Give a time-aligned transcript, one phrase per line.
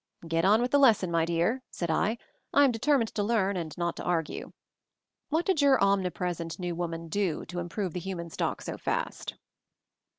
[0.27, 2.17] "Get on with the lesson, my dear," said I.
[2.51, 4.51] "I am determined to learn and not to argue.
[5.29, 9.35] What did your omnipresent new woman do to improve the human stock so fast?"